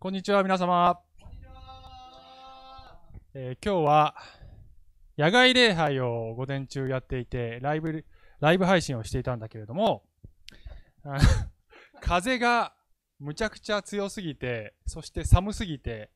[0.00, 1.00] こんにちは、皆様。
[3.34, 4.14] えー今日は、
[5.18, 8.04] 野外礼拝を午前中やっていて、ライブ、
[8.38, 10.04] ライブ配信をしていたんだけれども、
[12.00, 12.74] 風が
[13.18, 16.12] むちゃくちゃ強すぎて、そして寒すぎて、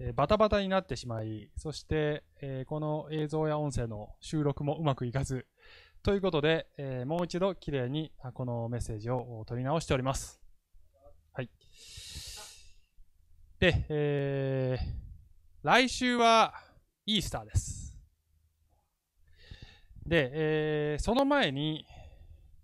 [0.00, 5.46] えーバタバタになってしまい、そして、えーこの映像や音声の収録もうまくいかず、
[6.02, 10.42] ということで、えーもう一度きれいにこのメッセージを取り直しております。
[11.32, 11.50] はい。
[13.60, 15.00] で、えー
[15.62, 16.54] 来週は
[17.04, 17.94] イースターです。
[20.06, 21.84] で、えーその前に、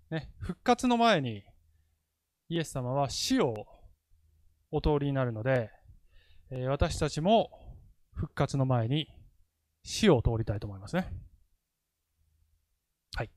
[0.09, 1.43] ね、復活の前に、
[2.49, 3.67] イエス様は死を
[4.71, 5.69] お通りになるので、
[6.49, 7.51] えー私たちも
[8.15, 9.07] 復活の前に
[9.83, 11.13] 死を通りたいと思いますね。
[13.15, 13.29] はい。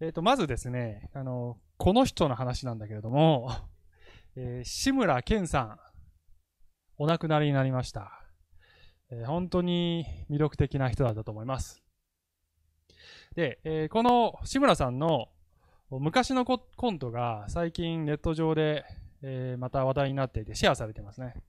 [0.00, 3.52] えっ、と、まずですね、あの、この人の話なんだけれども、
[4.34, 5.89] えー志村けんさん、
[7.02, 8.12] お亡くなりになりました。
[9.10, 11.82] えー本当に魅力的な人だったと思います。
[13.34, 15.30] で、えーこの志村さんの
[15.88, 18.84] 昔のコントが最近ネット上で、
[19.22, 21.42] えーまた話題になっていてシェアされてますね。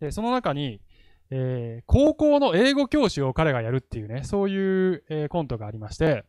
[0.00, 0.80] で、その中に、
[1.30, 6.24] えー高校の英語教師を彼がやるっていうね、そういう、えーコントがありまして、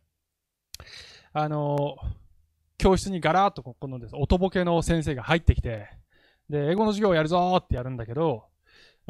[1.34, 2.08] あのー
[2.78, 5.90] 教室にガラーッとここのです音ボケの先生が入ってきて、
[6.52, 8.49] で、英語の授業をやるぞーってやるんだけど、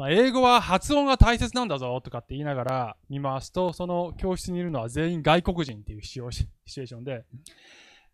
[0.00, 7.26] まあ、英語は発音が大切なんだぞとかって言いながら見回すと、その教室にいるのは全員外国人っていうシチュエーションで、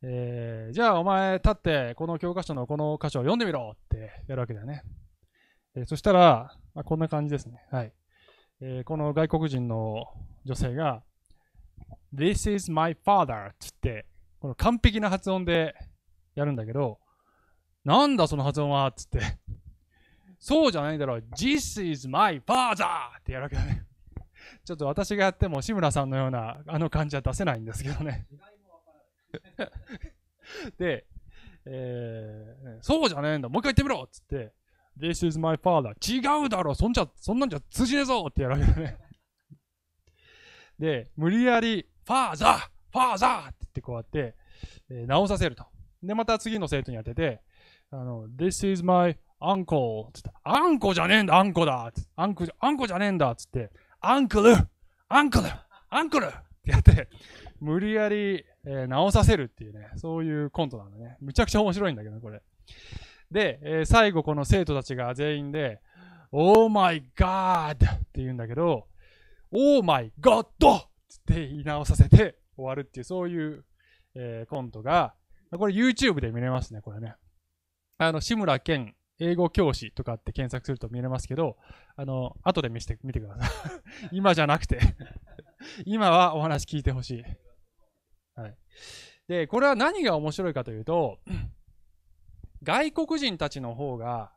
[0.02, 4.82] えーじゃあお前立ってこの教科書のこの箇所を読んでみろってやるわけだよね。
[5.76, 7.64] えーそしたら、まあ、こんな感じですね。
[7.70, 7.92] はい。
[8.60, 10.06] えーこの外国人の
[10.44, 11.04] 女性が、
[12.12, 14.06] This is my father って言って、
[14.40, 15.76] この完璧な発音で
[16.34, 16.98] やるんだけど、
[17.84, 19.20] なんだその発音はっつって、
[20.46, 21.24] そうじゃないだろう。
[21.36, 22.86] This is my father!
[23.18, 23.82] ってやるわけだね。
[24.64, 28.28] ちょっと私がやっても志村さんのようなあの感じは出せないんですけどね。
[30.78, 31.04] で、
[31.64, 33.48] えーそうじゃねえんだ。
[33.48, 34.52] もう一回言ってみろっつって、
[34.96, 35.94] This is my father.
[36.00, 38.98] 違うだろそんじゃ、そんなんじゃ通じねえぞってやるわけだね。
[40.78, 42.56] で、無理やり、father!
[42.92, 43.48] father!
[43.48, 44.36] って言ってこうやって、
[44.90, 45.66] えー直させると。
[46.04, 47.42] で、また次の生徒に当てて、
[47.90, 53.70] あの、This is my uncle つって、あんこじゃねえんだ、あんこだつってあんこじゃ、あんこじゃねえんだつって、
[54.00, 54.54] アンクル
[55.08, 55.44] アンクル
[55.90, 56.30] アンクルっ
[56.62, 57.08] てやって、
[57.60, 61.16] 無理やり、えー直させるっていうね、そういうコントなんだね。
[61.20, 62.42] むちゃくちゃ面白いんだけど、これ。
[63.30, 65.80] で、えー最後この生徒たちが全員で、
[66.32, 67.74] Oh my God!
[67.74, 68.88] って言うんだけど、
[69.52, 70.42] Oh my God!
[70.44, 70.46] っ
[71.26, 73.64] て言い直させて終わるっていう、そういう、
[74.16, 75.14] えーコントが、
[75.56, 77.14] これ YouTube で見れますね、これね。
[77.98, 81.56] あの、志村けん英語教師とかって検索すると見れますけど、
[81.96, 83.50] あの、後で見せて、見てください。
[84.12, 84.78] 今じゃなくて。
[85.86, 87.24] 今はお話聞いてほしい。
[88.34, 88.56] はい。
[89.26, 91.18] で、これは何が面白いかというと、
[92.62, 94.32] 外国人たちの方が、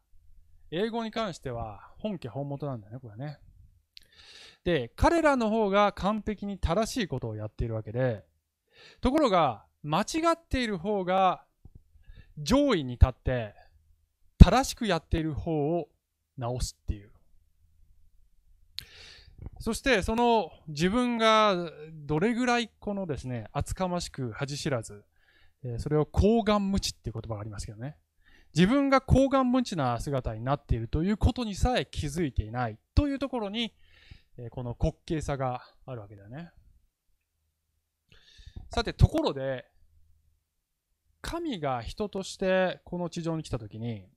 [0.72, 3.40] 英語に関しては本家本元なんだよね、これね。
[4.64, 8.26] で、彼らの方が完璧に正しいことをやっているわけで、
[9.02, 11.46] ところが、間違っている方が
[12.38, 13.56] 上位に立って、
[14.40, 15.90] 正しくやっている方を
[16.38, 17.12] 直すっていう。
[19.60, 25.04] そして、その自分がどれぐらいこのですね、厚かましく恥知らず、
[25.64, 27.98] えそれを高顔無知っていう言葉がありますけどね。
[28.56, 33.74] 自分が高顔無知な姿になっているということにさえ気づいていないというところに、
[34.38, 36.52] えこの滑稽さがあるわけだよね。
[38.70, 39.66] さて、ところで、
[41.22, 44.08] 神が人としてこの地上に来たときに、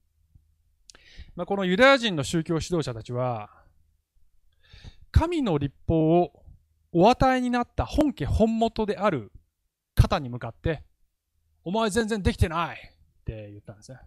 [1.34, 3.50] まあ、このユダヤ人の宗教指導者たちは、
[5.10, 6.44] 神の立法を
[6.92, 9.32] お与えになった本家本元である
[9.94, 10.84] 方に向かって、
[11.64, 13.98] お前全然できてないって言ったんですね。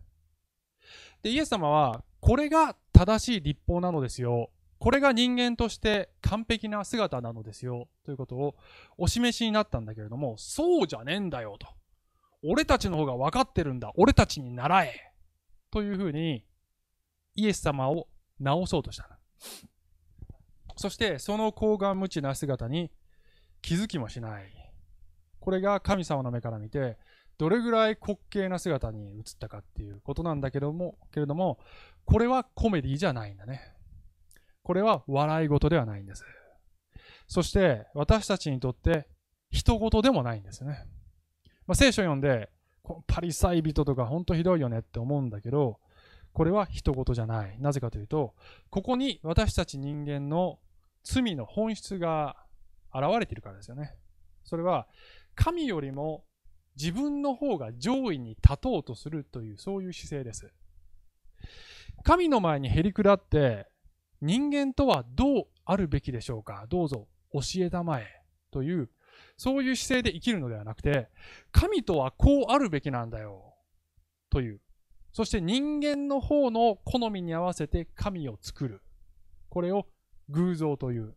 [1.24, 4.52] で、イエス様は、これが正しい立法なのですよ。
[4.78, 7.88] これが人間として完璧な姿なのですよ。
[8.04, 8.56] ということを
[8.98, 11.68] お示しになったんだけれども、そうじゃねえんだよと。
[12.44, 13.92] 俺たちの方が分かってるんだ。
[13.96, 15.14] 俺たちに習え。
[15.72, 16.46] というふうに、
[17.36, 18.08] イエス様を
[18.40, 19.20] 直そうとした。
[20.78, 22.92] そして、その高顔無知な姿に
[23.62, 24.52] 気づきもしない。
[25.40, 26.98] これが神様の目から見て、
[27.38, 31.60] どれぐらい滑稽な姿に映ったかっていうことなんだけども、けれども、
[32.06, 33.62] これはコメディじゃないんだね。
[34.64, 36.24] これは笑い事ではないんです。
[37.28, 39.08] そして、私たちにとって、
[39.52, 40.88] 人事でもないんですね。
[41.68, 42.50] まあ、聖書読んで、
[42.84, 45.80] このパリサイ人とか本当ひどいよねって思うんだけど、
[46.36, 47.58] これは人事じゃない。
[47.60, 48.36] なぜかというと、
[48.70, 50.60] ここに私たち人間の
[51.02, 52.36] 罪の本質が
[52.94, 53.96] 現れているからですよね。
[54.44, 54.88] それは、
[55.34, 56.26] 神よりも
[56.76, 60.52] 自分の方が上位に立とうとするという、そういう姿勢です。
[62.04, 63.68] 神の前にへり下って、
[64.20, 66.66] 人間とはどうあるべきでしょうか？
[66.68, 68.24] どうぞ教えたまえ。
[68.52, 68.90] という、
[69.38, 71.08] そういう姿勢で生きるのではなくて、
[71.54, 73.56] 神とはこうあるべきなんだよ。
[74.30, 74.60] という。
[75.16, 78.82] そして人間の方の好みに合わせて神を作る。
[79.48, 79.88] これを
[80.28, 81.16] 偶像という。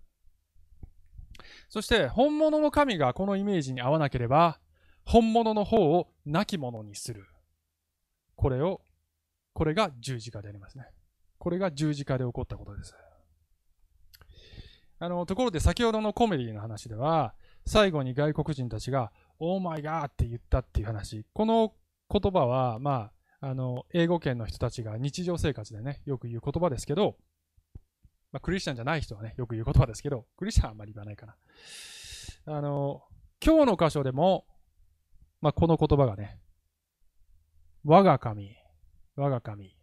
[1.69, 4.61] そして本物の神がこのイメージに合わなければ、
[5.05, 7.27] 本物の方を亡き者にする。
[8.37, 8.83] これを、
[9.53, 10.87] これが十字架でありますね。
[11.39, 12.95] これが十字架で起こったことです。
[15.01, 17.35] あの、ところで先ほどのコメディの話では、
[17.67, 19.11] 最後に外国人たちが、
[19.41, 21.27] オーマイガーって言ったっていう話。
[21.33, 21.75] この
[22.09, 27.17] 言葉は、まあ、あの、英語圏の人たちが日常生活でね、よく言う言葉ですけど、
[28.33, 31.37] まあ、クリスチャンじゃない人はね、よく言う言葉ですけど、クリスチャンはあんまり言わないかな。
[32.47, 33.03] あの、
[33.45, 34.45] 今日の箇所でも、
[35.41, 36.41] まあ、この言葉がね、
[37.85, 38.57] 我が神、
[39.17, 39.77] 我が神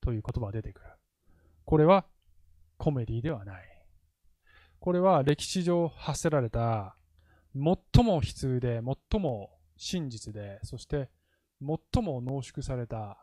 [0.00, 0.86] という言葉が出てくる。
[1.64, 2.06] これは
[2.76, 3.64] コメディではない。
[4.80, 6.96] これは歴史上発せられた
[7.54, 11.08] 最も悲痛で、最も真実で、そして
[11.60, 13.18] 最も濃縮された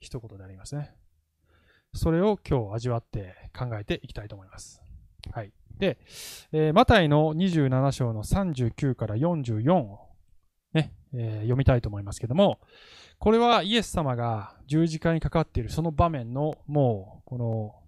[0.00, 0.94] 一言でありますね。
[1.94, 4.82] それを今日味わって考えていきたいと思います。
[5.32, 5.52] はい。
[5.78, 5.98] で、
[6.52, 10.00] えー、マタイの27章の39から44を
[10.72, 12.60] ね、えー、読みたいと思いますけども、
[13.18, 17.38] これはイエス様が十字架にかかっているその場面のもうこ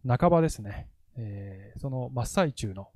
[0.07, 2.89] の半ばですね、えー、その真っ最中の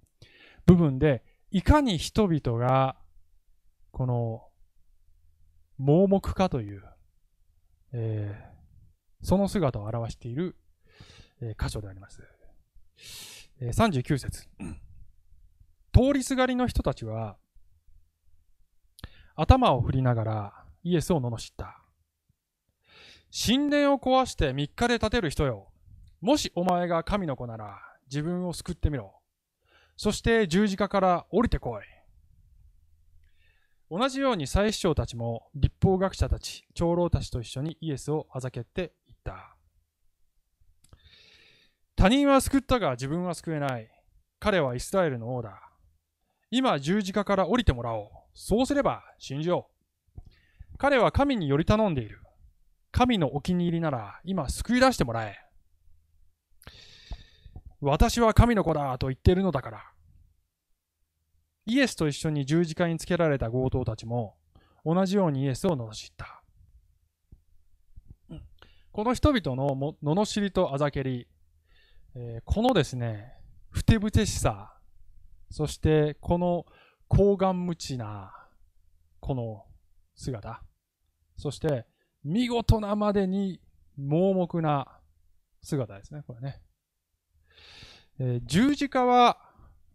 [0.66, 2.96] 部分で、いかに人々が、
[3.90, 4.42] この、
[5.78, 6.82] 盲目かという、
[7.92, 10.56] えー、その姿を表している、
[11.40, 12.22] えー、箇所であります。
[13.60, 14.48] えー、39節
[15.92, 17.36] 通りすがりの人たちは、
[19.34, 21.82] 頭を振りながらイエスを罵った。
[23.32, 25.68] 神殿を壊して3日で建てる人よ。
[26.20, 29.14] もしお前が神の子なら自分を救ってみろ。
[29.96, 31.99] そして十字架から降りてこい。
[33.90, 39.56] 同じように祭司長たちも立法学者たち、長老たちと一緒にイエスをあざけっていった。
[41.96, 43.90] 他人は救ったが自分は救えない。
[44.38, 45.60] 彼はイスラエルの王だ。
[46.52, 48.08] 今十字架から降りてもらおう。
[48.32, 49.68] そうすれば信じよ
[50.16, 50.20] う。
[50.78, 52.20] 彼は神により頼んでいる。
[52.92, 55.36] 神のお気に入りなら今救い出してもらえ。
[57.80, 59.84] 私は神の子だと言っているのだから。
[61.66, 64.36] イエスと一緒に十字架につけられた強盗たちも
[64.84, 66.42] 同じようにイエスを罵った。
[68.92, 71.28] この人々の罵りとあざけり、
[72.16, 73.34] えー、このですね、
[73.70, 74.74] ふてぶてしさ、
[75.50, 76.66] そしてこの
[77.06, 78.32] 高顔無知な
[79.20, 79.64] この
[80.16, 80.62] 姿、
[81.36, 81.86] そして
[82.24, 83.60] 見事なまでに
[83.96, 84.88] 盲目な
[85.62, 86.60] 姿ですね、これね。
[88.18, 89.49] えー、十字架は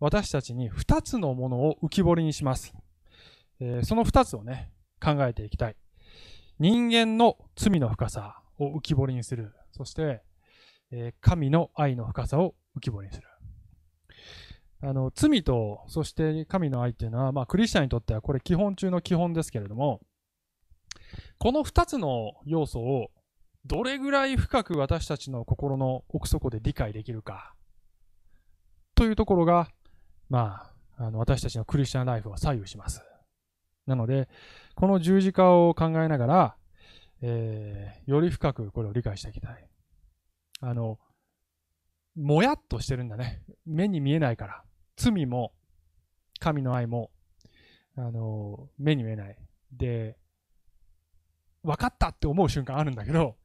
[0.06, 2.76] 私たちに2つのものを浮き彫りにします。
[3.60, 4.72] えー、その2つをね、
[5.04, 5.76] 考えていきたい。
[6.60, 9.52] 人間の罪の深さを浮き彫りにする。
[9.72, 10.22] そして、
[10.92, 13.28] えー、神の愛の深さを浮き彫りにする。
[14.84, 20.02] あの、罪と、そして神の愛っていうのは、まあ、クリスチャンにとってはこれ基本中の基本ですけれども、
[21.40, 23.10] この2つの要素を
[23.66, 27.56] どれぐらい深く私たちの心の奥底で理解できるか。
[28.94, 29.72] というところが、
[30.30, 33.02] まあ、あの私たちのクリスチャンライフを左右します。
[33.86, 34.28] なので、
[34.76, 36.56] この十字架を考えながら、
[37.22, 39.68] えー、より深くこれを理解していきたい。
[40.62, 41.00] あの、
[42.16, 43.42] もやっとしてるんだね。
[43.66, 44.64] 目に見えないから。
[44.96, 45.54] 罪も、
[46.40, 47.12] 神の愛も、
[47.98, 49.38] あの、目に見えない。
[49.72, 50.18] で、
[51.64, 53.36] 分かったって思う瞬間あるんだけど、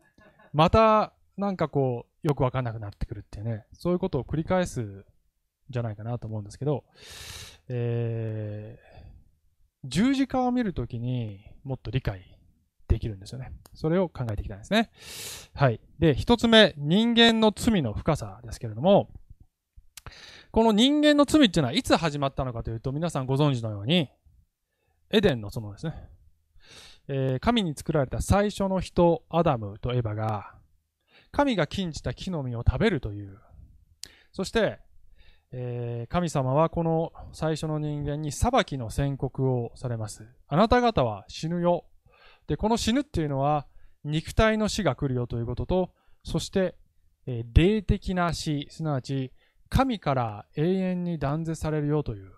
[0.53, 5.05] また、なんかこう、よくわかんなくなってくるっていうね、そういうことを繰り返す
[5.71, 6.85] じゃないかなと思うんですけど、
[7.69, 12.37] えー、十字架を見るときにもっと理解
[12.89, 13.53] できるんですよね。
[13.73, 14.91] それを考えていきたいですね。
[15.55, 15.81] はい。
[15.99, 19.11] で、一つ目、人間の罪の深さですけれども、
[20.51, 24.11] この人間の罪っていうのはいつ始まったのかというと、皆さんご存知のように、
[25.11, 25.95] エデンの園ですね。
[27.09, 30.55] えー、神に作られた最初の人、アダムとエバが、
[31.31, 33.39] 神が禁じた木の実を食べるという、
[34.33, 34.81] そして、
[35.53, 40.29] えー、神様はこの最初の人間に裁きの宣告をされます。
[40.49, 41.87] あなた方は死ぬよ。
[42.47, 43.67] で、この死ぬっていうのは
[44.05, 45.91] 肉体の死が来るよということと、
[46.23, 46.77] そして、
[47.27, 49.33] えー、霊的な死、すなわち
[49.69, 52.33] 神から永遠に断絶されるよという、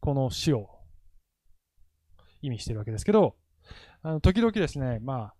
[0.00, 0.68] この死を
[2.42, 3.36] 意味しているわけですけど、
[4.02, 5.34] あの時々ですね、まあ、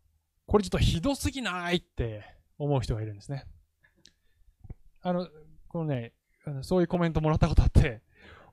[0.47, 2.25] これちょっとひどすぎないって
[2.59, 3.45] 思う人がいるんですね。
[5.03, 5.29] あの、
[5.69, 6.15] このね、
[6.63, 8.03] そういうコメントもらったことあって、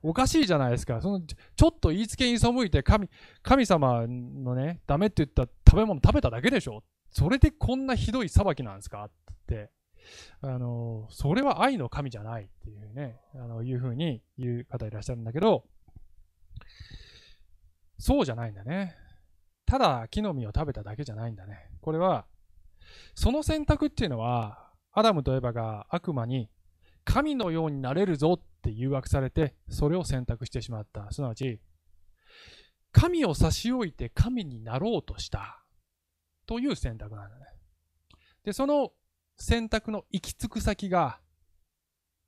[0.02, 1.00] おかしいじゃないですか。
[1.00, 3.08] その、ちょっと言いつけに背いて神、
[3.42, 6.82] 神様のね、ダメって言った食べ物食べただけでしょ？
[7.10, 9.04] それでこんなひどい裁きなんですか？
[9.04, 9.10] っ
[9.46, 9.70] て、
[10.42, 15.64] あの、それは愛の神じゃないっていうね、あの、いうふうに言う方いらっしゃるんだけど、
[17.98, 18.96] そうじゃないんだね。
[19.64, 21.70] ただ木の実を食べただけじゃないんだね。
[21.80, 22.26] これは、
[23.14, 26.50] その選択っていうのは、アダムとエバが悪魔に
[27.04, 31.10] 神のようになれるぞって誘惑されて、それを選択してしまった。
[31.10, 31.60] すなわち、
[32.92, 35.64] 神を差し置いて神になろうとした
[36.46, 37.46] という選択なんだね。
[38.44, 38.92] で、その
[39.36, 41.20] 選択の行き着く先が、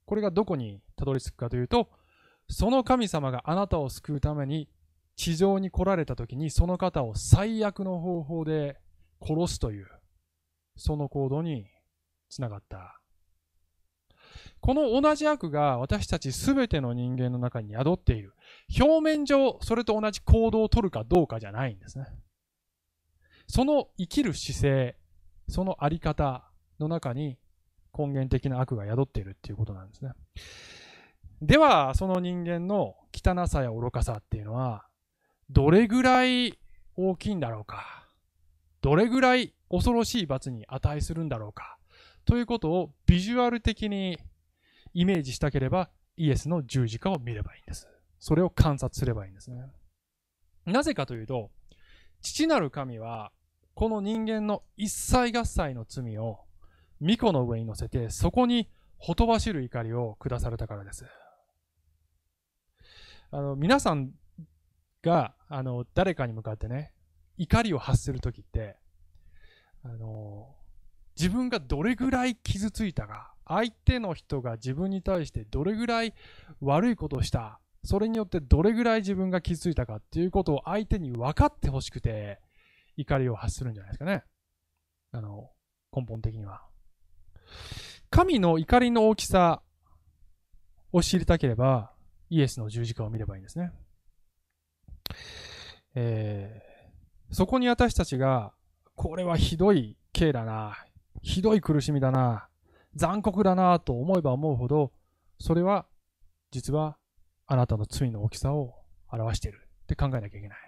[0.05, 1.91] これがどこにたどり着くかというと、
[2.49, 4.69] その神様があなたを救うために
[5.17, 8.79] 地上に来られた時にその方を最悪の方法で
[9.21, 9.89] 殺すという、
[10.77, 11.67] その行動に
[12.29, 13.01] つながった。
[14.61, 18.35] この同じ悪が私たち全ての人間の中に宿っている。
[18.81, 22.07] 表面上、それと同じ行動をとるかどうかじゃないんですね。
[23.47, 24.97] その生きる姿勢、
[25.49, 27.39] そのあり方の中に
[27.97, 30.13] 根源的な悪が宿っているっていうことなんですね。
[31.43, 34.87] では、その人間の汚さや愚かさっていうのは、
[35.51, 36.59] どれぐらい
[36.97, 38.09] 大きいんだろうか。
[38.81, 41.79] どれぐらい恐ろしい罰に値するんだろうか。
[42.25, 44.19] ということをビジュアル的に
[44.97, 47.87] イメージしたければ、イエスの十字架を見ればいいんです。
[48.19, 49.59] それを観察すればいいんですね。
[50.65, 51.51] なぜかというと、
[52.23, 53.31] 父なる神は、
[53.75, 56.47] この人間の一切合切の罪を、
[57.01, 61.05] 巫女の上に乗せて、そこにほとばしる怒りを下されたからです。
[63.33, 64.13] あの、皆さん
[65.03, 66.95] が、あの、誰かに向かってね、
[67.37, 68.79] 怒りを発するときって、
[69.83, 70.57] あの、
[71.19, 76.15] 自分がどれぐらい傷ついたか、相手の人が自分に対してどれぐらい
[76.61, 82.41] 悪いことをした、それによってどれぐらい自分が傷ついたかっていうことを相手に分かってほしくて、
[82.97, 84.25] 怒りを発するんじゃないですかね。
[85.13, 85.51] あの、
[85.95, 86.63] 根本的には。
[88.11, 89.63] 神の怒りの大きさ
[90.93, 91.93] を知りたければ、
[92.29, 93.73] イエスの十字架を見ればいいんですね。
[95.95, 98.53] えー、そこに私たちが、
[98.95, 100.77] これはひどい刑だな、
[101.23, 102.49] ひどい苦しみだな、
[102.97, 104.93] 残酷だなと思えば思うほど、
[105.39, 105.87] それは
[106.51, 106.97] 実は
[107.47, 108.75] あなたの罪の大きさを
[109.13, 110.59] 表しているって考えなきゃいけない。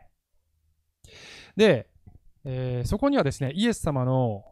[1.57, 1.89] で、
[2.45, 4.45] えー、そこにはですね、イエス様の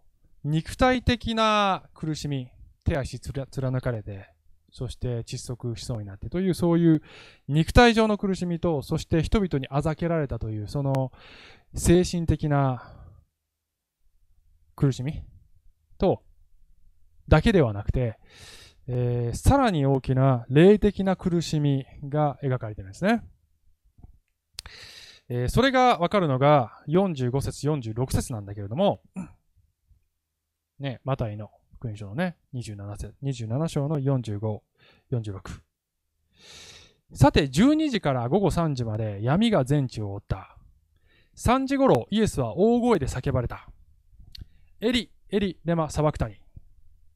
[0.42, 2.48] 肉体的な苦しみ、
[2.84, 4.28] 手足貫かれて、
[4.70, 7.02] そして窒息しそうになってという、そういう
[7.48, 11.12] 肉体上の苦しみと、そして人々にあざけられたという、その
[11.74, 12.92] 精神的な
[14.74, 15.22] 苦しみ
[15.98, 16.22] と、
[17.28, 18.18] だけではなくて、
[18.88, 23.22] えー、さらに大きな霊的な苦しみが描かれているんですね。
[25.28, 29.00] えー、それがわかるのが45節、46節なんだけれども、
[30.78, 34.60] ね、マタイの福音書のね、27節、27章の45、
[35.10, 35.60] 46。
[37.12, 40.56] さて、12時から午後3時まで闇が全地を覆った。
[41.36, 43.68] 3時頃、イエスは大声で叫ばれた。
[44.80, 46.40] エリ、エリ、レマ、サバクタニ。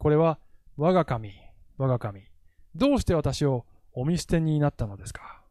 [0.00, 0.40] これは、
[0.78, 1.34] 我が神、
[1.76, 2.22] 我が神、
[2.74, 5.44] どうして私をお見捨てになったのですか？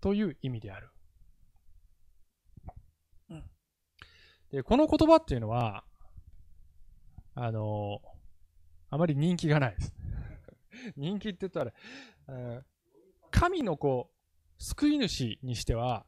[0.00, 0.88] という意味である。
[4.52, 5.82] でこの言葉っていうのは、
[7.34, 8.00] あの、
[8.88, 9.94] あまり人気がないです。
[10.96, 11.72] 人気って言ったら、
[13.30, 14.10] 神の子、
[14.58, 16.06] 救い主にしては、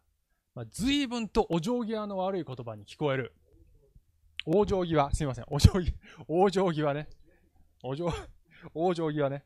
[0.54, 3.34] まあ、随分とお行儀の悪い言葉に聞こえる。
[4.46, 5.92] 往生際、すみません、お行儀、
[6.28, 7.08] 往生際ね。
[7.86, 8.06] お嬢、
[8.74, 9.44] 往生際ね。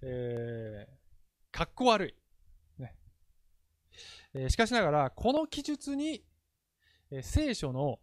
[0.00, 2.82] えー、かっこ悪い。
[2.82, 2.94] ね。
[4.32, 6.24] えー、しかしながら、この記述に、
[7.10, 7.98] えー、聖書の、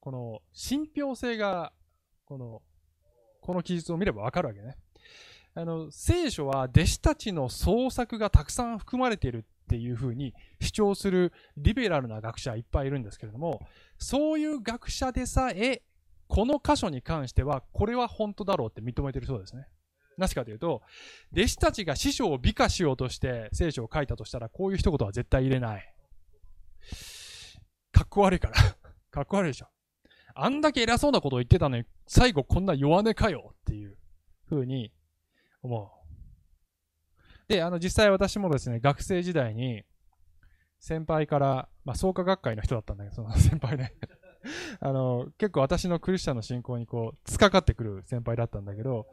[0.00, 1.72] この、信憑性が、
[2.26, 2.62] この、
[3.40, 4.76] この記述を見ればわかるわけね。
[5.54, 15.82] あの、聖書は弟子たちの創作がたくさん含まれているっていうふうに主張するリベラルな学者いっぱいいるんですけれども、そういう学者でさえ
[16.34, 19.68] この箇所に関しては、これは本当だろうって認めてるそうですね。
[20.18, 20.82] なぜかというと、
[21.32, 25.94] 弟子たちが師匠を美化しようとして聖書を書いたとしたら、こういう一言は絶対入れない。
[27.92, 28.54] かっこ悪いから。
[29.12, 29.68] かっこ悪いでしょ。
[30.34, 33.96] あんだけ偉そうなことを言ってたのに、最後こんな弱音かよっていう
[34.48, 34.92] ふうに
[35.62, 35.88] 思う。
[37.46, 39.84] で、あの、実際私もですね、学生時代に、
[40.80, 43.94] 先輩から、まあ、創価学会の人だったんだけど、その先輩ね
[44.80, 49.08] あの、結構私のクリスチャンの信仰にこう、突っかかってくる先輩だったんだけど、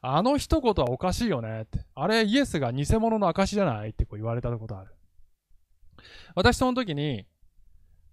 [0.00, 1.84] あの一言はおかしいよねって。
[1.94, 4.94] あれ、イエスが偽物の証じゃないってこう言われたことある。
[6.34, 7.26] 私その時に、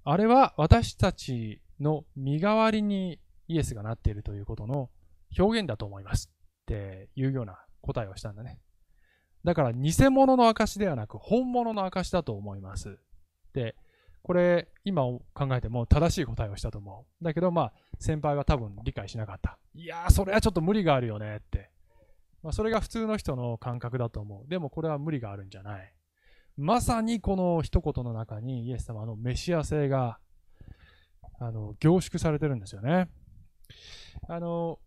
[0.03, 4.89] あれは私たちの身代わりにイエスがなっているということの
[5.37, 8.59] 表現だと思いますっていうような答えをしたんだね。
[9.43, 12.97] だから偽物の証ではなく本物の証だと思います。
[13.53, 13.75] で、
[14.25, 17.23] これ今考えても正しい答えをしたと思う。
[17.23, 19.59] だけどまあ先輩は多分理解しなかった。
[19.75, 21.69] いやーそれはちょっと無理があるよねって。
[22.41, 24.49] まあ、それが普通の人の感覚だと思う。
[24.49, 25.93] でもこれは無理があるんじゃない。
[26.57, 30.17] まさにこの一言の中にイエス様のメシア性が
[31.39, 33.09] あの凝縮されてるんですよね。
[34.27, 34.79] あの、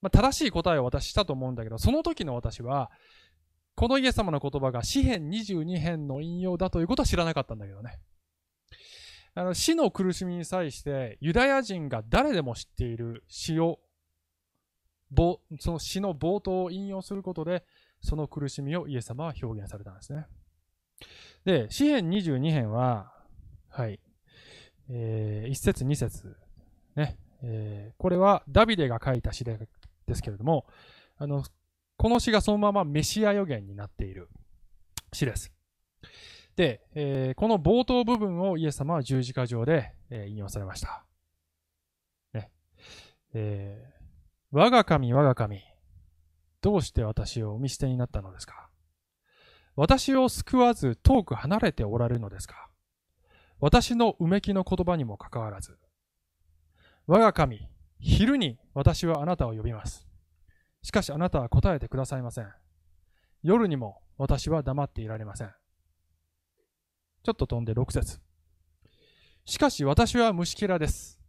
[0.00, 2.90] まあ、正しい答えを私したと思うんだけど、その時の私は、
[3.76, 8.00] このイエス様の言葉が詩編22編の引用だということは知らなかったんだけどね。
[9.36, 13.78] あの死の苦しみに際してユダヤ人が誰でも知っている詩を
[15.60, 17.62] その詩の冒頭を引用することで
[18.00, 20.26] その苦しみをイエス様は表現されたんですね。
[21.44, 23.12] で、詩編22編は、
[23.68, 24.00] はい、
[24.88, 26.36] えー、1節2節
[26.96, 29.58] ね、えー、これはダビデが書いた詩で
[30.14, 30.66] すけれども、
[31.18, 31.44] あの、
[31.96, 34.28] この詩がそのままメシア予言になっている
[35.12, 35.52] 詩です。
[36.56, 41.04] で、えー、この冒頭部分をイエス様は十字架上で、えー、引用されました。
[42.32, 42.50] ね
[43.34, 45.62] えー、我が神、我が神、
[46.62, 48.70] どうして私をお見捨てになったのですか？
[49.76, 52.70] 私を救わず遠く離れておられるのですか？
[53.60, 55.78] 私のうめきの言葉にもかかわらず、
[57.06, 60.06] 我が神、昼に私はあなたを呼びます。
[60.82, 62.50] しかしあなたは答えてくださいません。
[63.42, 65.52] 夜にも私は黙っていられません。
[67.26, 68.20] ちょっと飛んで6節
[69.46, 71.20] しかし私は虫けらです。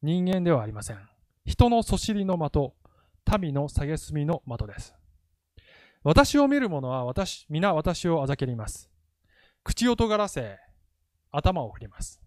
[0.00, 0.98] 人間ではありません。
[1.44, 2.72] 人のそしりの的、
[3.38, 4.94] 民の蔑みの的です。
[6.02, 8.88] 私を見る者は私、皆私をあざけります。
[9.62, 10.56] 口を尖らせ、
[11.30, 12.22] 頭を振ります。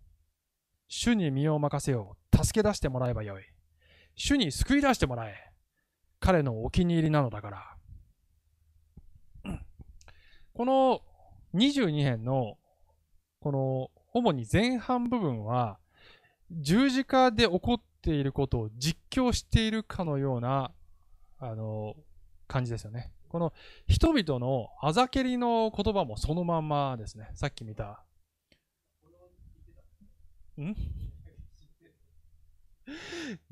[0.88, 2.45] 主に身を任せよう。
[2.45, 3.43] 助け出してもらえばよい。
[4.13, 5.51] 主に救い出してもらえ。
[6.19, 7.77] 彼のお気に入りなのだから。
[10.53, 11.01] この
[11.56, 12.58] 22編の、
[13.39, 15.80] この、主に前半部分は、
[16.52, 20.71] 十字架で起こっていることを実況しているかのような、
[21.39, 21.95] あの、
[22.47, 23.12] 感じですよね。
[23.30, 23.54] この
[23.88, 27.30] 人々のあざけりの言葉もそのまんまですね。
[27.36, 28.06] さっき見た
[30.58, 30.73] ん？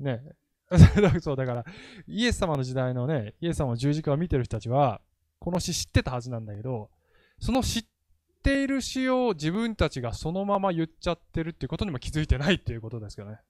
[0.00, 0.22] ね
[1.20, 1.64] そうだから、
[2.08, 5.00] イエス様の時代のね、イエス様の十字架を見てる人たちは、
[5.38, 6.90] この詩知ってたはずなんだけど、
[7.38, 7.84] その知っ
[8.46, 13.40] ている詩を自分たちがそのまま言っちゃってるっていうことにも気づいてないっていうことですけどね。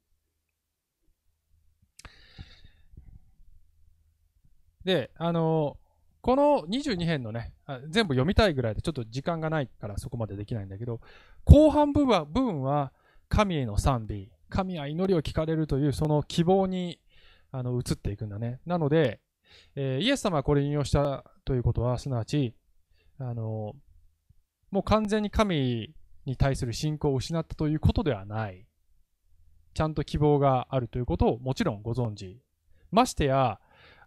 [4.85, 5.77] で、あの、
[6.23, 7.53] この22編のね、
[7.91, 11.01] 全部読みたいぐらいでちょっと時間がないからそこまでできないんだけど、
[11.45, 12.93] 後半部分は
[13.29, 17.01] 神への賛美、神は祈りを聞かれるというその希望に
[17.51, 18.61] あの移っていくんだね。
[18.65, 19.21] なので、
[19.75, 22.55] えー、イエス様がこれ引用したということは、すなわち、
[23.19, 23.75] あの、
[24.77, 25.95] もう完全に神
[26.27, 28.67] に対する信仰を失ったということではない。
[29.73, 32.43] ちゃんと希望があるということをもちろんご存知。
[32.91, 33.59] ましてや、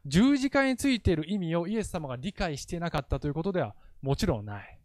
[0.05, 4.79] 十字架についている意味をイエス様が理解していなかったということではもちろんない。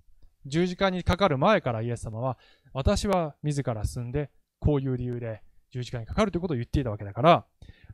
[0.47, 2.39] 十字架にかかる前からイエス様は
[2.73, 7.45] 私は自ら進んで、こういう理由で十字架にかかるということを言っていたわけだから、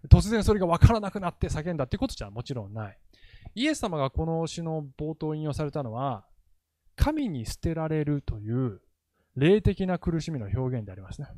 [0.09, 2.99] 突然それが分からなくなって叫んだっていうことじゃもちろんない。
[3.57, 6.25] イエス様がこの詩の冒頭引用されたのは、
[7.03, 8.83] 神に捨てられるという
[9.35, 11.29] 霊的な苦しみの表現でありますね。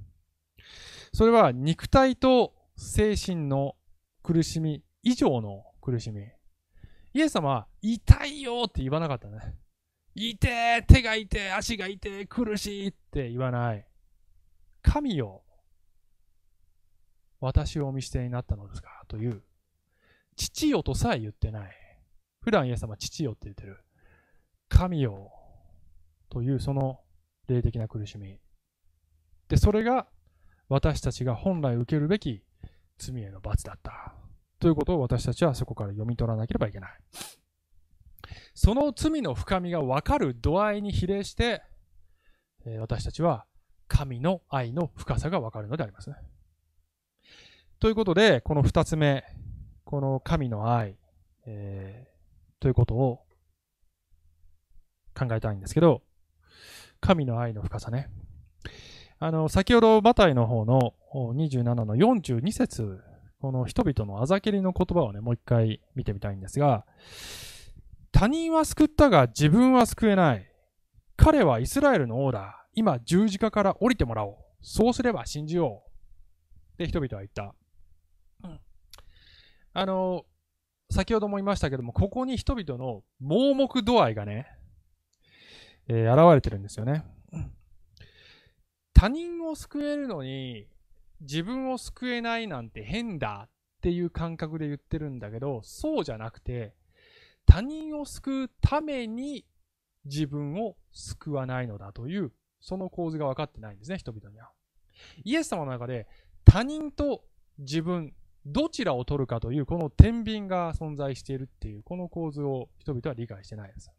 [1.13, 3.77] それは肉体と精神の
[4.25, 6.23] 苦しみ以上の苦しみ。
[7.15, 9.55] イエス様は痛いよって言わなかったね。
[10.17, 13.87] 痛え手が痛え足が痛え苦しいって言わない。
[14.83, 15.45] 神よ
[17.39, 19.05] 私をお見捨てになったのですか？
[19.07, 19.43] という、
[20.35, 21.71] 父よとさえ言ってない。
[22.41, 23.79] 普段イエス様は父よって言ってる。
[24.69, 25.31] 神よ
[26.33, 26.99] というその
[27.47, 28.39] 霊的な苦しみ。
[29.49, 30.07] で、それが
[30.71, 32.43] 私たちが本来受けるべき
[32.97, 34.15] 罪への罰だった。
[34.59, 36.91] ということを私たちはそこから読み取らなければいけない。
[38.55, 41.63] その罪の深みが分かる度合いに比例して、
[42.81, 43.45] 私たちは
[43.87, 46.17] 神の愛の深さが分かるのでありますね。
[47.79, 49.23] ということで、この二つ目、
[49.85, 50.97] この神の愛、
[51.45, 53.27] えー、ということを
[55.15, 56.01] 考えたいんですけど、
[57.03, 58.09] 神の愛の深さね。
[59.19, 63.01] あの、先ほどマタイの方の27の42節、
[63.41, 66.87] この人々のあざけりの言葉をね、もう一回見てみたいんですが、
[68.13, 70.49] 他人は救ったが自分は救えない。
[71.17, 72.67] 彼はイスラエルの王だ。
[72.73, 74.37] 今十字架から降りてもらおう。
[74.61, 76.75] そうすれば信じよう。
[76.75, 77.55] って人々は言った。
[78.45, 78.61] うん、
[79.73, 80.23] あの、
[80.89, 84.47] 先ほども言いましたけども、ここに人々の盲目度合いがね、
[85.89, 87.05] えー、現れてるんですよね。
[88.95, 90.69] 他人を救えるのに、
[91.21, 96.75] 自分を救えないなんて変だっていう感覚で言ってるんだけど、そうじゃなくて、
[97.47, 99.45] 他人を救うために
[100.05, 104.51] 自分を救わないのだという、その構図が分かってないんですね、人々には。
[105.25, 106.07] イエス様の中で
[106.45, 107.25] 他人と
[107.59, 108.15] 自分、
[108.47, 113.91] どちらを取るかという、この天秤が存在しているっていう、この構図を人々は理解してないです。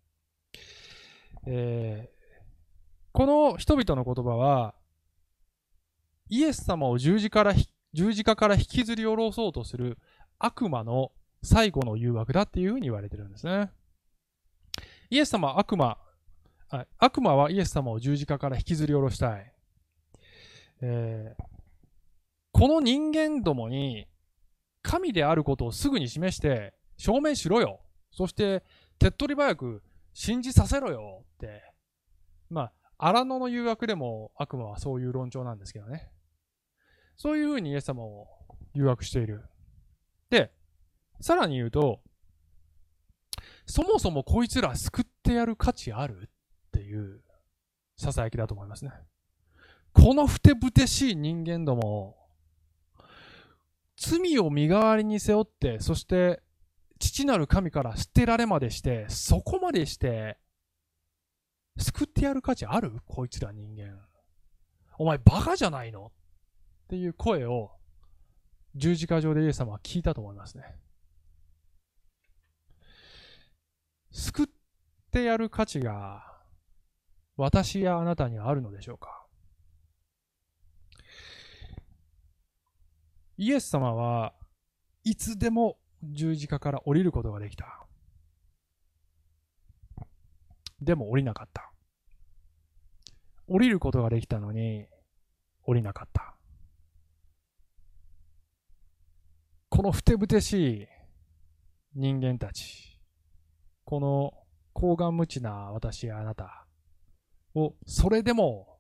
[1.46, 2.34] えー、
[3.12, 4.76] この人々の言葉は、
[6.30, 7.54] イエス様を十字から
[7.94, 10.00] 十字架から引きずり下ろそうとする
[10.40, 11.12] 悪魔の
[11.44, 13.72] 最後の誘惑だっていうふうに言われてるんですね。
[15.10, 15.98] イエス様は悪魔、
[16.98, 19.54] 悪魔はイエス様を十字架から引きずり下ろしたい。
[20.82, 21.44] えー、
[22.52, 24.08] この人間どもに
[24.82, 27.82] 神であることをすぐに示して証明しろよ。
[28.12, 28.64] そして
[28.98, 31.26] 手っ取り早く信じさせろよ。
[32.50, 36.12] まあ、荒野の誘惑でも悪魔はそういう論調なんですけどね。
[37.16, 38.28] そういうふうにイエス様を
[38.74, 39.44] 誘惑している。
[40.30, 40.52] で、
[41.22, 42.02] さらに言うと、
[43.66, 46.30] そもそもこいつら救ってやる価値ある
[46.68, 47.22] っていう
[48.00, 48.92] 囁きだと思いますね。
[49.94, 52.18] このふてぶてしい人間ども、
[53.96, 56.42] 罪を身代わりに背負って、そして
[57.00, 60.38] 父なる神から捨てられまでして、そこまでして、
[61.78, 63.02] 救ってやる価値ある？
[63.08, 64.00] こいつら人間。
[64.98, 66.12] お前バカじゃないの？
[66.86, 67.72] っていう声を
[68.76, 70.64] 十字架上でイエス様は聞いたと思いますね。
[74.12, 74.46] 救っ
[75.12, 76.24] てやる価値が
[77.36, 79.26] 私やあなたにはあるのでしょうか？
[83.38, 84.34] イエス様は
[85.04, 87.83] いつでも十字架から降りることができた。
[90.84, 91.72] でも降りなかった。
[93.48, 94.86] 降りることができたのに
[95.64, 96.36] 降りなかった。
[99.70, 100.88] このふてぶてしい
[101.96, 103.00] 人間たち、
[103.86, 104.34] この
[104.74, 106.68] 高顔無知な私やあなた
[107.56, 108.80] をそれでも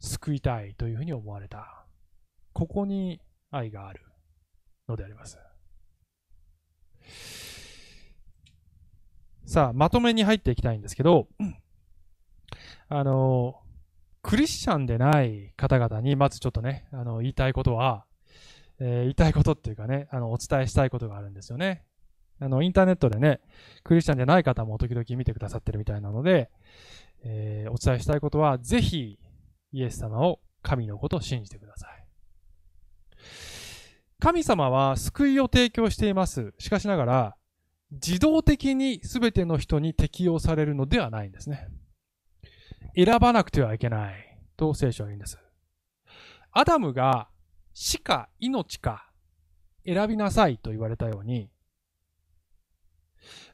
[0.00, 1.86] 救いたいというふうに思われた。
[2.52, 4.00] ここに愛がある
[4.88, 5.38] のであります。
[9.46, 11.28] さあ、まとめに入っていきたいんですけど、
[12.88, 13.60] あの、
[14.22, 18.06] クリスチャンでない方々にまずちょっとね、あの、言いたいことは、
[18.80, 21.84] えー、言いたいことっていうかね、あの、お伝えしたいことがあるんですよね。
[22.40, 23.40] あの、インターネットでね、
[23.84, 26.50] クリスチャンじゃない方も時々見てくださってるみたいなので、
[27.22, 29.18] えー、お伝えしたいことは、ぜひ、
[29.72, 32.06] イエス様を神のことを信じてください。
[34.20, 36.54] 神様は救いを提供しています。
[36.58, 37.36] しかしながら、
[37.94, 41.68] 自動的に全ての人に適用されるのではないんですね。
[42.96, 45.38] 選ばなくてはいけないと聖書は言うんです。
[46.52, 47.28] アダムが
[47.72, 49.10] 死か命か
[49.84, 51.50] 選びなさいと言われたように、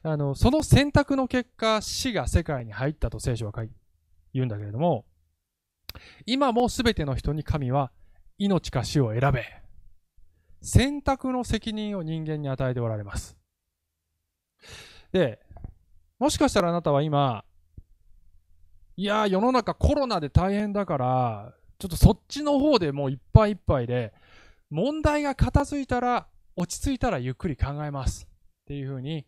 [0.03, 3.53] あの、その選択の結果、死が世界に入ったと聖書は
[4.33, 5.05] 言うんだけれども、
[6.25, 7.91] 今もすべての人に神は
[8.37, 9.45] 命か死を選べ。
[10.61, 13.40] 選択の責任を人間に与えておられます。
[15.11, 15.39] で、
[16.19, 17.43] もしかしたらあなたは今、
[18.95, 24.13] いや世の中コロナで大変だから、ちょっとそっちの方でもういっぱいいっぱいで、
[24.69, 28.25] 問題が片付いたら、落ち着いたらゆっくり考えます。
[28.25, 29.25] っていうふうに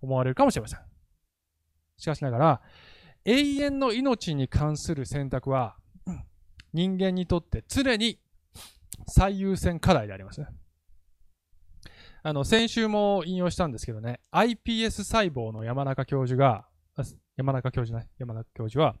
[0.00, 0.80] 思われるかもしれません。
[1.96, 2.62] しかしながら、
[3.24, 5.76] 永遠の命に関する選択は、
[6.72, 8.20] 人間にとって常に
[9.08, 10.46] 最優先課題でありますね。
[12.22, 16.66] あの、先週も引用したんですけどね、iPS 細胞の山中教授が、
[17.36, 18.96] 山中教授ね、山中教授は、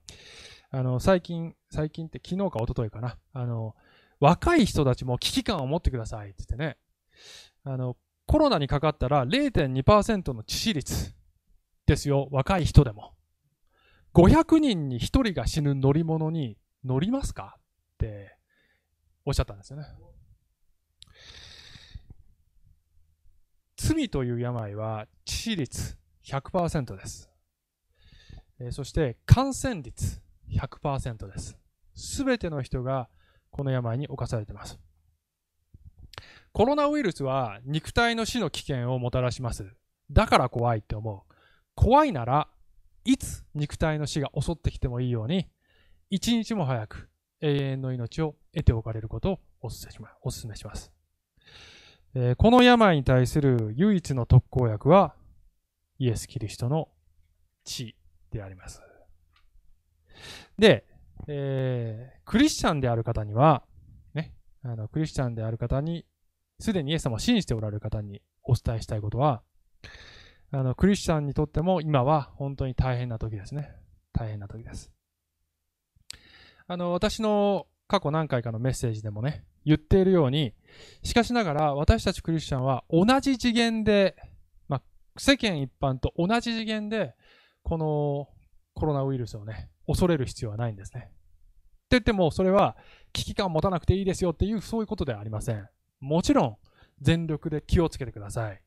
[0.70, 3.18] あの、最近、最近って昨日か一昨日かな。
[3.32, 3.74] あの、
[4.20, 6.78] 若い人たちも危機感を持ってくださいって言ってね。
[7.64, 11.14] あの、コロナにかかったら0.2%の致死率
[11.86, 12.28] ですよ。
[12.30, 13.14] 若い人でも。
[14.14, 17.62] 500人に1人が死ぬ乗り物に乗りますかっ
[17.98, 18.36] て
[19.24, 19.84] おっしゃったんですよね。
[23.92, 27.28] 罪という病は致死率100%です。
[28.60, 31.58] えそして感染率100%です。
[31.96, 33.08] すべての人が
[33.50, 34.78] この病に侵されています。
[36.52, 39.74] コロナウイルスは肉体の死の危険をもたらします。
[40.08, 41.34] だから怖いって思う。
[41.74, 42.46] 怖いなら
[43.04, 45.48] いつ肉体の死が襲ってきてもいいように、
[46.10, 47.08] 一日も早く
[47.40, 49.86] 永遠の命を得ておかれることをお勧
[50.48, 50.92] めします。
[52.14, 55.14] えー、この病に対する唯一の特効薬は、
[55.98, 56.88] イエス・キリストの
[57.64, 57.94] 血
[58.30, 58.82] であります。
[60.58, 60.86] で、
[61.28, 63.62] えー、クリスチャンである方には、
[64.14, 66.04] ね、あのクリスチャンである方に、
[66.58, 69.42] すでにイエス様を信じておられる方にお伝えしたいことは、
[70.50, 73.72] あの、クリスチャンにとっても今は本当に大変な時ですね。
[74.12, 74.90] 大変な時です。
[76.66, 80.54] あの、私の過去何回かのメッセージでもね、言っているように、
[81.02, 84.16] しかしながら私たちクリスチャンは同じ次元で、
[84.68, 84.82] まあ、
[85.18, 87.14] 世間一般と同じ次元で、
[87.62, 88.28] この
[88.74, 91.00] コロナウイルスをね、恐れる必要はないんですね。
[91.02, 91.12] って
[91.90, 92.76] 言っても、それは
[93.12, 95.68] 危機感を持たなくていいですよっていう、そういうことではありません。
[96.00, 96.56] もちろん、
[97.00, 98.62] 全力で気をつけてください。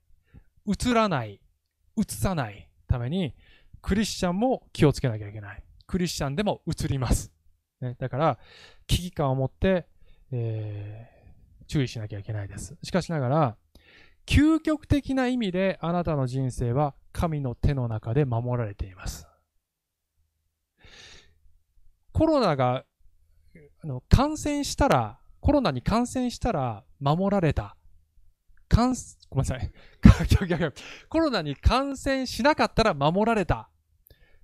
[0.67, 1.39] 映らない、
[1.97, 3.33] 映さないために、
[3.81, 5.63] クリスチャンも気をつけなきゃいけない。
[5.87, 7.31] クリスチャンでも映ります。
[7.81, 8.39] ね、だから、
[8.87, 9.87] 危機感を持って、
[10.33, 12.75] えー、注意しなきゃいけないです。
[12.83, 13.57] しかしながら、
[14.25, 19.27] 究極的な意味であなたの人生は神の手の中で守られています。
[22.11, 22.85] コロナが
[23.83, 27.75] あの感染したら、コロナに感染したら守られた。
[28.69, 28.95] 感
[29.29, 29.71] ごめんなさい。
[31.09, 33.69] コロナに感染しなかったら守られた。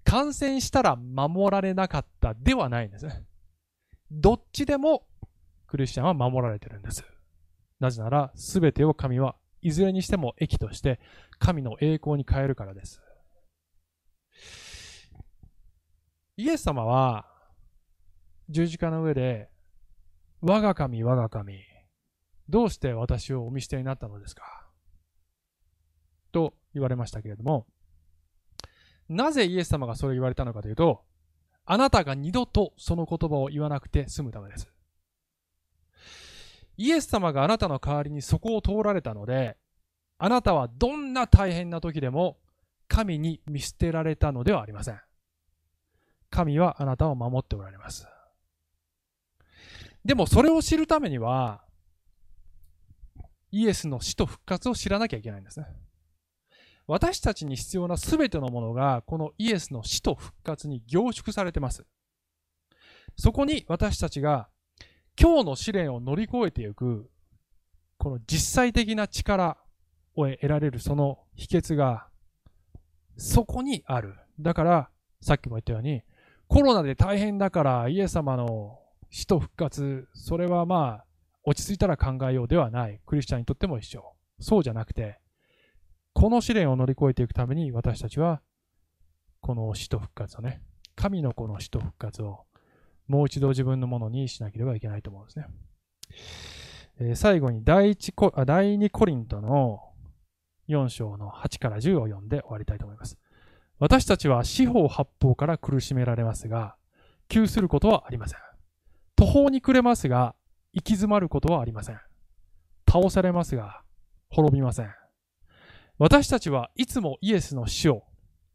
[0.03, 3.25] 感染したら守られなかったではないんですね。
[4.11, 5.07] どっちでも
[5.69, 7.05] クリスチャンは守られてるんです。
[7.79, 10.99] なぜなら、すべてを神はいずれにしても益として
[11.37, 13.01] 神の栄光に変えるからです。
[16.37, 17.25] イエス様は
[18.49, 19.49] 十字架の上で、
[20.41, 21.59] 我が神、我が神、
[22.47, 24.43] どうして私をお見捨てになったのですか？
[26.31, 27.67] と言われましたけれども、
[29.07, 31.03] なぜイエス様がそれを言われたのかというと、
[31.65, 34.67] あなたが二度とその言葉を言わなくて済むためです。
[36.79, 39.57] イエス様があなたの代わりにそこを通られたので、
[40.17, 42.37] あなたはどんな大変な時でも
[42.87, 45.01] 神に見捨てられたのではありません。
[46.29, 48.07] 神はあなたを守っておられます。
[50.05, 51.65] でもそれを知るためには、
[53.51, 55.65] イエスの死と復活を知らなきゃいけないんですね。
[56.87, 61.85] 私たちに必要な全てのものが、このイエスの死と復活に凝縮されてます。
[63.17, 64.47] そこに私たちが
[65.21, 67.09] 今日の試練を乗り越えていく、
[67.97, 69.57] この実際的な力
[70.15, 72.07] を得られるその秘訣が、
[73.17, 74.15] そこにある。
[74.39, 76.03] だから、さっきも言ったように、
[76.47, 78.79] コロナで大変だからイエス様の
[79.09, 81.05] 死と復活、それはまあ、
[81.43, 83.01] 落ち着いたら考えようではない。
[83.05, 84.15] クリスチャンにとっても一緒。
[84.39, 85.19] そうじゃなくて、
[86.13, 88.41] この試練を乗り越えていくために私たちは、
[89.41, 90.61] この死と復活をね、
[90.95, 92.45] 神のこの死と復活を
[93.09, 95.47] もう一度自分のものにしなければいけないと思うんですね。
[96.99, 99.81] えー、最後に第一コあ第2コリントの
[100.69, 103.17] 4章の8から10を読んで終わりたいと思います。
[103.79, 106.75] 私たちは四方八方から苦しめられますが、
[107.29, 108.39] 窮することはありません。
[109.15, 110.35] 途方に暮れますが、
[110.73, 111.99] 行き詰まることはありません。
[112.87, 113.81] 倒されますが、
[114.29, 114.93] 滅びません。
[115.97, 118.03] 私たちはいつもイエスの死を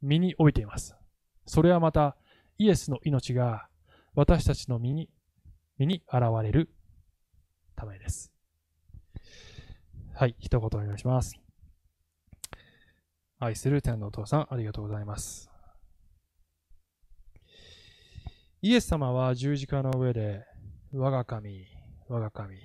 [0.00, 0.94] 身に置いています。
[1.46, 2.16] それはまた、
[2.58, 3.66] イエスの命が
[4.16, 5.10] 私たちの身に、
[5.76, 6.70] 身に現れる
[7.74, 8.32] ためです。
[10.14, 11.34] はい、一言お願いします。
[13.40, 15.50] 愛する天のお父さん、ありがとうございます。
[18.62, 20.44] イエス様は十字架の上で、
[20.92, 21.66] 我が神、
[22.08, 22.56] 我が神、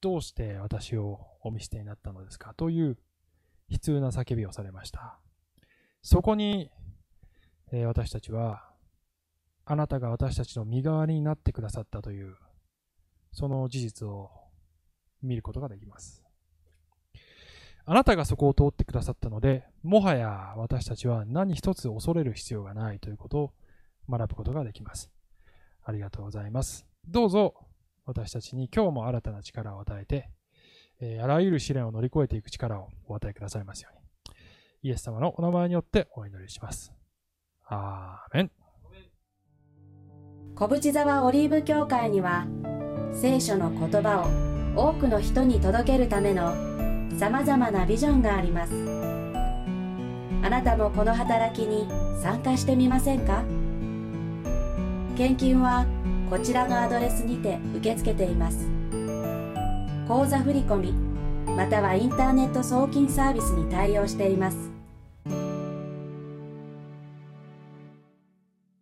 [0.00, 2.52] どうして私をお見捨てになったのですか？
[2.54, 2.98] という
[3.68, 5.20] 悲痛な叫びをされました。
[6.02, 6.72] そこに、
[7.70, 8.73] えー、私たちは
[9.66, 12.36] あなたが私たちの身代わりになってくださったという、
[13.32, 14.30] その事実を
[15.22, 16.22] 見ることができます。
[17.86, 23.52] あなたがそこを通ってくださったので、もはや私たちは何一つ恐れる必要がないということを
[24.08, 25.10] 学ぶことができます。
[25.82, 26.86] ありがとうございます。
[27.06, 27.54] どうぞ
[28.06, 30.30] 私たちに今日も新たな力を与えて、
[31.00, 34.04] え、あらゆる試練を乗り越えていく力をお与えくださいますように。
[34.82, 36.92] イエス様のお名前によってお祈りします。
[37.66, 38.63] アーメン。
[40.56, 42.46] 小淵沢オリーブ教会には
[43.12, 44.20] 聖書の言葉
[44.76, 46.54] を多くの人に届けるための
[47.18, 48.72] さまざまなビジョンがあります。
[50.44, 51.88] あなたもこの働きに
[52.22, 53.42] 参加してみませんか？
[55.16, 55.86] 献金は
[56.30, 58.68] こちらのアドレスにて受け付けています。
[60.06, 60.92] 口座振込
[61.56, 64.70] またはインターネット送金サービスに対応しています。